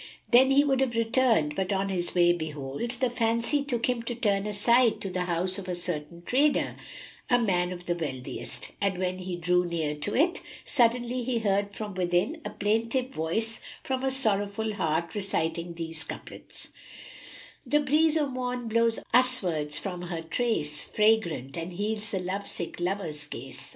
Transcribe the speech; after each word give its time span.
Then 0.31 0.49
he 0.49 0.63
would 0.63 0.79
have 0.81 0.95
returned, 0.95 1.55
but 1.55 1.71
on 1.71 1.89
his 1.89 2.15
way 2.15 2.33
behold, 2.33 2.89
the 2.89 3.11
fancy 3.11 3.63
took 3.63 3.87
him 3.87 4.01
to 4.01 4.15
turn 4.15 4.47
aside 4.47 4.99
to 5.01 5.11
the 5.11 5.25
house 5.25 5.59
of 5.59 5.67
a 5.69 5.75
certain 5.75 6.23
trader, 6.23 6.75
a 7.29 7.37
man 7.37 7.71
of 7.71 7.85
the 7.85 7.93
wealthiest, 7.93 8.71
and 8.81 8.97
when 8.97 9.19
he 9.19 9.35
drew 9.35 9.63
near 9.63 9.93
to 9.93 10.15
it, 10.15 10.41
suddenly 10.65 11.21
he 11.21 11.37
heard 11.37 11.75
from 11.75 11.93
within 11.93 12.41
a 12.43 12.49
plaintive 12.49 13.09
voice 13.09 13.59
from 13.83 14.03
a 14.03 14.09
sorrowful 14.09 14.73
heart 14.73 15.13
reciting 15.13 15.75
these 15.75 16.03
couplets, 16.03 16.71
"The 17.63 17.81
breeze 17.81 18.17
o' 18.17 18.25
Morn 18.25 18.67
blows 18.67 18.97
uswards 19.13 19.77
from 19.77 20.01
her 20.01 20.23
trace 20.23 20.81
* 20.81 20.81
Fragrant, 20.81 21.55
and 21.55 21.73
heals 21.73 22.09
the 22.09 22.19
love 22.19 22.47
sick 22.47 22.79
lover's 22.79 23.27
case. 23.27 23.69